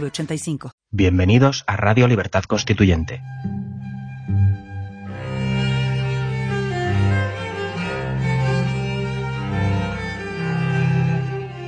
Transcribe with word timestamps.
906985. 0.00 0.72
Bienvenidos 0.90 1.64
a 1.66 1.76
Radio 1.76 2.08
Libertad 2.08 2.44
Constituyente. 2.44 3.22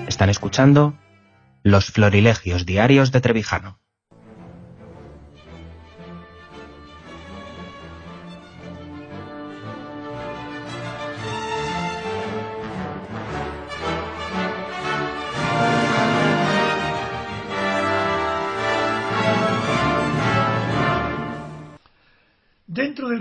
Están 0.08 0.30
escuchando 0.30 0.98
Los 1.62 1.90
Florilegios 1.90 2.66
Diarios 2.66 3.12
de 3.12 3.20
Trevijano. 3.20 3.78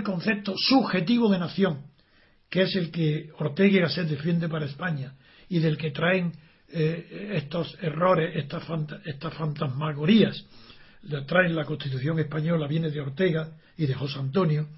Concepto 0.06 0.54
subjetivo 0.56 1.28
de 1.28 1.38
nación, 1.38 1.82
que 2.48 2.62
es 2.62 2.76
el 2.76 2.90
que 2.92 3.30
Ortega 3.38 3.76
y 3.76 3.80
Gasset 3.80 4.08
defiende 4.08 4.48
para 4.48 4.66
España 4.66 5.14
y 5.48 5.58
del 5.58 5.76
que 5.76 5.90
traen 5.90 6.32
eh, 6.68 7.32
estos 7.34 7.76
errores, 7.82 8.36
estas, 8.36 8.64
fanta 8.64 9.00
estas 9.04 9.34
fantasmagorías, 9.34 10.44
le 11.02 11.22
traen 11.22 11.54
la 11.54 11.64
Constitución 11.64 12.18
española, 12.18 12.66
viene 12.66 12.90
de 12.90 13.00
Ortega 13.00 13.52
y 13.76 13.86
de 13.86 13.94
José 13.94 14.18
Antonio, 14.18 14.68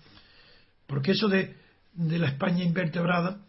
porque 0.87 1.13
eso 1.13 1.29
de, 1.29 1.55
de 1.93 2.19
la 2.19 2.29
España 2.29 2.65
invertebrada, 2.65 3.41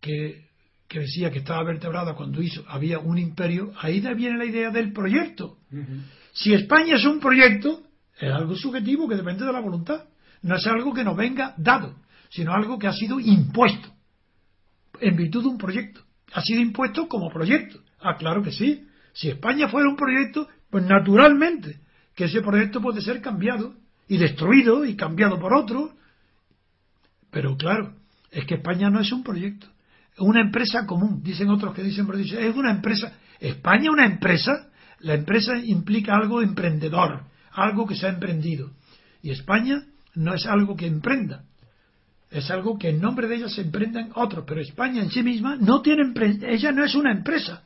que, 0.00 0.46
que, 0.88 1.00
decía 1.00 1.30
que 1.30 1.40
estaba 1.40 1.62
vertebrada 1.64 2.14
cuando 2.14 2.42
hizo, 2.42 2.64
había 2.66 2.98
un 2.98 3.18
imperio, 3.18 3.72
ahí 3.78 4.00
viene 4.14 4.38
la 4.38 4.46
idea 4.46 4.70
del 4.70 4.92
proyecto. 4.92 5.58
Uh 5.70 5.76
-huh. 5.76 6.02
Si 6.32 6.54
España 6.54 6.96
es 6.96 7.04
un 7.04 7.20
proyecto, 7.20 7.82
es 8.18 8.30
algo 8.30 8.54
subjetivo 8.56 9.08
que 9.08 9.16
depende 9.16 9.44
de 9.44 9.52
la 9.52 9.60
voluntad. 9.60 10.04
No 10.42 10.56
es 10.56 10.66
algo 10.66 10.94
que 10.94 11.04
nos 11.04 11.16
venga 11.16 11.54
dado, 11.58 11.94
sino 12.30 12.52
algo 12.52 12.78
que 12.78 12.86
ha 12.86 12.92
sido 12.92 13.20
impuesto 13.20 13.90
en 15.00 15.16
virtud 15.16 15.42
de 15.42 15.48
un 15.48 15.58
proyecto. 15.58 16.02
Ha 16.32 16.42
sido 16.42 16.60
impuesto 16.60 17.08
como 17.08 17.30
proyecto. 17.30 17.80
Ah, 18.00 18.16
claro 18.16 18.42
que 18.42 18.52
sí. 18.52 18.86
Si 19.12 19.28
España 19.28 19.68
fuera 19.68 19.88
un 19.88 19.96
proyecto, 19.96 20.48
pues 20.70 20.84
naturalmente 20.84 21.80
que 22.14 22.24
ese 22.24 22.40
proyecto 22.40 22.80
puede 22.80 23.00
ser 23.00 23.20
cambiado 23.20 23.74
y 24.08 24.16
destruido 24.16 24.84
y 24.84 24.96
cambiado 24.96 25.38
por 25.38 25.54
otro. 25.54 25.92
Pero 27.30 27.56
claro, 27.56 27.94
es 28.30 28.44
que 28.44 28.54
España 28.54 28.90
no 28.90 29.00
es 29.00 29.12
un 29.12 29.22
proyecto. 29.22 29.66
Es 30.12 30.20
una 30.20 30.40
empresa 30.40 30.86
común. 30.86 31.22
Dicen 31.22 31.48
otros 31.50 31.74
que 31.74 31.82
dicen, 31.82 32.06
es 32.14 32.56
una 32.56 32.70
empresa. 32.70 33.12
España 33.38 33.84
es 33.84 33.90
una 33.90 34.06
empresa. 34.06 34.68
La 35.00 35.14
empresa 35.14 35.56
implica 35.56 36.14
algo 36.14 36.42
emprendedor, 36.42 37.24
algo 37.52 37.86
que 37.86 37.96
se 37.96 38.06
ha 38.06 38.10
emprendido. 38.10 38.70
Y 39.22 39.30
España 39.30 39.82
no 40.14 40.34
es 40.34 40.46
algo 40.46 40.76
que 40.76 40.86
emprenda, 40.86 41.44
es 42.30 42.50
algo 42.50 42.78
que 42.78 42.90
en 42.90 43.00
nombre 43.00 43.26
de 43.26 43.36
ella 43.36 43.48
se 43.48 43.62
emprendan 43.62 44.10
otros, 44.14 44.44
pero 44.46 44.60
España 44.60 45.02
en 45.02 45.10
sí 45.10 45.22
misma 45.22 45.56
no 45.56 45.82
tiene 45.82 46.12
ella 46.42 46.72
no 46.72 46.84
es 46.84 46.94
una 46.94 47.12
empresa. 47.12 47.64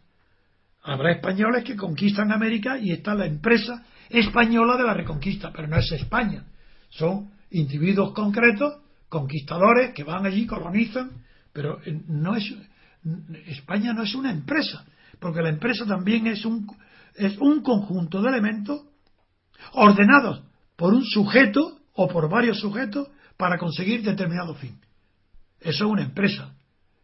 Habrá 0.83 1.13
españoles 1.13 1.65
que 1.65 1.77
conquistan 1.77 2.33
América 2.33 2.79
y 2.79 2.93
está 2.93 3.15
la 3.15 3.27
empresa 3.27 3.85
española 4.09 4.77
de 4.77 4.85
la 4.85 4.95
reconquista, 4.95 5.51
pero 5.53 5.69
no 5.69 5.79
es 5.79 5.91
España. 5.93 6.45
Son 6.91 7.31
individuos 7.51 8.13
concretos, 8.13 8.81
conquistadores 9.09 9.95
que 9.95 10.05
van 10.05 10.27
allí, 10.27 10.47
colonizan, 10.47 11.11
pero 11.53 11.79
no 12.09 12.37
es 12.37 12.53
España 13.47 13.93
no 13.93 14.03
es 14.03 14.15
una 14.15 14.31
empresa, 14.31 14.85
porque 15.21 15.43
la 15.43 15.51
empresa 15.51 15.85
también 15.85 16.27
es 16.27 16.45
un 16.45 16.67
es 17.15 17.37
un 17.39 17.63
conjunto 17.63 18.23
de 18.23 18.31
elementos 18.31 18.83
ordenados 19.73 20.43
por 20.77 20.95
un 20.95 21.05
sujeto 21.05 21.79
o 21.95 22.09
por 22.09 22.29
varios 22.29 22.61
sujetos 22.61 23.09
para 23.37 23.59
conseguir 23.59 24.03
determinado 24.03 24.55
fin. 24.55 24.79
Eso 25.61 25.85
es 25.85 25.91
una 25.91 26.03
empresa. 26.03 26.55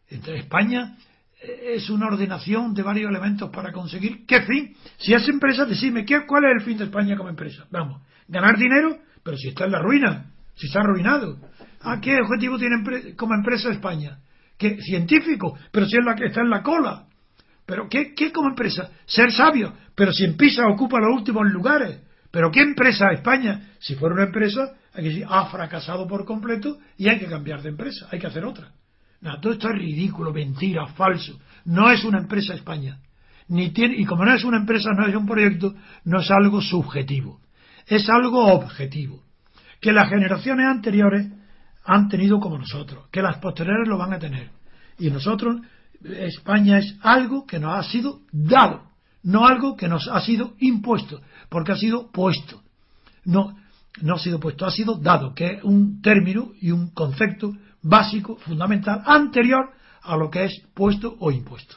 Entre 0.09 0.39
España 0.39 0.97
es 1.43 1.89
una 1.89 2.06
ordenación 2.06 2.75
de 2.75 2.83
varios 2.83 3.11
elementos 3.11 3.50
para 3.50 3.73
conseguir 3.73 4.27
qué 4.27 4.43
fin. 4.43 4.77
Si 4.99 5.15
es 5.15 5.27
empresa, 5.29 5.65
decime 5.65 6.05
¿qué, 6.05 6.27
cuál 6.27 6.45
es 6.45 6.50
el 6.59 6.62
fin 6.62 6.77
de 6.77 6.84
España 6.84 7.17
como 7.17 7.31
empresa. 7.31 7.67
Vamos, 7.71 8.03
ganar 8.29 8.59
dinero, 8.59 8.99
pero 9.23 9.37
si 9.37 9.49
está 9.49 9.65
en 9.65 9.73
la 9.73 9.81
ruina, 9.81 10.31
si 10.55 10.67
está 10.67 10.81
arruinado. 10.81 11.39
¿A 11.83 12.00
qué 12.00 12.21
objetivo 12.21 12.59
tiene 12.59 13.15
como 13.17 13.34
empresa 13.34 13.71
España? 13.71 14.19
¿Qué 14.59 14.83
científico? 14.83 15.59
Pero 15.71 15.87
si 15.87 15.97
es 15.97 16.05
la 16.05 16.15
que 16.15 16.27
está 16.27 16.43
en 16.43 16.50
la 16.50 16.62
cola. 16.62 17.06
¿Pero 17.65 17.89
qué, 17.89 18.15
qué 18.15 18.33
como 18.33 18.50
empresa? 18.50 18.91
Ser 19.06 19.33
sabio, 19.33 19.73
pero 19.95 20.12
si 20.12 20.25
en 20.25 20.37
Pisa 20.37 20.67
ocupa 20.67 20.99
los 20.99 21.17
últimos 21.17 21.50
lugares. 21.50 22.00
¿Pero 22.31 22.50
qué 22.50 22.61
empresa 22.61 23.12
España? 23.12 23.71
Si 23.79 23.95
fuera 23.95 24.15
una 24.15 24.25
empresa, 24.25 24.75
hay 24.93 25.03
que 25.03 25.09
decir, 25.11 25.27
ha 25.28 25.47
fracasado 25.47 26.06
por 26.06 26.25
completo 26.25 26.78
y 26.97 27.09
hay 27.09 27.19
que 27.19 27.27
cambiar 27.27 27.62
de 27.62 27.69
empresa, 27.69 28.09
hay 28.11 28.19
que 28.19 28.27
hacer 28.27 28.45
otra. 28.45 28.73
Todo 29.41 29.53
esto 29.53 29.69
es 29.69 29.75
ridículo, 29.75 30.33
mentira, 30.33 30.87
falso. 30.87 31.39
No 31.67 31.91
es 31.91 32.05
una 32.05 32.19
empresa 32.19 32.55
España. 32.55 32.99
Ni 33.49 33.71
tiene, 33.71 33.97
y 33.97 34.05
como 34.05 34.25
no 34.25 34.33
es 34.33 34.45
una 34.45 34.56
empresa, 34.56 34.91
no 34.97 35.06
es 35.06 35.15
un 35.15 35.27
proyecto, 35.27 35.75
no 36.05 36.21
es 36.21 36.31
algo 36.31 36.61
subjetivo. 36.62 37.41
Es 37.87 38.09
algo 38.09 38.47
objetivo. 38.47 39.23
Que 39.81 39.93
las 39.93 40.09
generaciones 40.09 40.67
anteriores 40.67 41.27
han 41.84 42.09
tenido 42.09 42.39
como 42.41 42.59
nosotros, 42.59 43.09
que 43.11 43.23
las 43.23 43.39
posteriores 43.39 43.89
lo 43.89 43.99
van 43.99 44.12
a 44.12 44.19
tener. 44.19 44.50
Y 44.99 45.11
nosotros, 45.11 45.61
España 46.03 46.79
es 46.79 46.97
algo 47.03 47.47
que 47.47 47.59
nos 47.59 47.75
ha 47.75 47.83
sido 47.91 48.21
dado, 48.33 48.84
no 49.23 49.47
algo 49.47 49.77
que 49.77 49.89
nos 49.89 50.09
ha 50.09 50.21
sido 50.21 50.55
impuesto, 50.61 51.21
porque 51.49 51.73
ha 51.73 51.77
sido 51.77 52.11
puesto. 52.11 52.62
No, 53.25 53.56
no 54.03 54.15
ha 54.15 54.19
sido 54.19 54.41
puesto, 54.41 54.67
ha 54.67 54.71
sido 54.71 54.97
dado, 54.97 55.34
que 55.34 55.55
es 55.55 55.65
un 55.65 56.01
término 56.01 56.53
y 56.61 56.71
un 56.71 56.91
concepto 56.91 57.53
básico, 57.83 58.37
fundamental, 58.37 59.03
anterior 59.06 59.71
a 60.03 60.17
lo 60.17 60.31
que 60.31 60.45
es 60.45 60.62
puesto 60.75 61.17
o 61.19 61.31
impuesto. 61.31 61.77